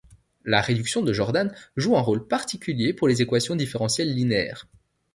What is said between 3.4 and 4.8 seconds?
différentielles linéaires.